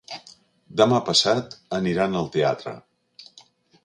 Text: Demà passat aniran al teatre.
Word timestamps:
Demà 0.79 1.01
passat 1.09 1.53
aniran 1.79 2.17
al 2.21 2.31
teatre. 2.37 2.73